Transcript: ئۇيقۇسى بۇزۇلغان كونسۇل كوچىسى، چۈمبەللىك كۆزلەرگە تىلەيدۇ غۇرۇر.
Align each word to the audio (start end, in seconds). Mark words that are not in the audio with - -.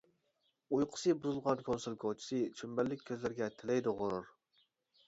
ئۇيقۇسى 0.77 1.13
بۇزۇلغان 1.25 1.61
كونسۇل 1.67 1.99
كوچىسى، 2.05 2.41
چۈمبەللىك 2.61 3.05
كۆزلەرگە 3.13 3.53
تىلەيدۇ 3.61 3.97
غۇرۇر. 4.03 4.31